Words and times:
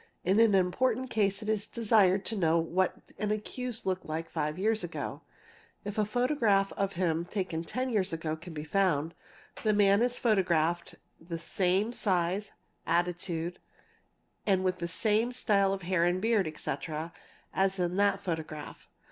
In 0.25 0.39
an 0.39 0.55
important 0.55 1.11
case 1.11 1.43
it 1.43 1.47
is 1.47 1.67
desired 1.67 2.25
to 2.25 2.35
| 2.35 2.35
know 2.35 2.57
what 2.57 2.95
an 3.19 3.29
accused 3.29 3.85
looked 3.85 4.07
like 4.09 4.31
five 4.31 4.57
years 4.57 4.83
ago. 4.83 5.21
If 5.85 5.99
a 5.99 6.05
photograph 6.05 6.73
of 6.73 6.93
~ 6.93 6.93
him 6.93 7.23
taken 7.25 7.63
10 7.63 7.91
years 7.91 8.11
ago 8.11 8.35
can 8.35 8.51
be 8.51 8.63
found 8.63 9.13
the 9.63 9.73
man 9.73 10.01
is 10.01 10.17
photographed 10.17 10.95
the 11.19 11.37
same 11.37 11.93
| 11.93 11.93
size, 11.93 12.53
attitude, 12.87 13.59
and 14.47 14.63
with 14.63 14.79
the 14.79 14.87
same 14.87 15.31
style 15.31 15.71
of 15.71 15.83
hair 15.83 16.03
and 16.05 16.19
beard, 16.19 16.47
etc., 16.47 17.13
as 17.53 17.77
in 17.77 17.95
that 17.97 18.23
| 18.23 18.23
photograph. 18.23 18.87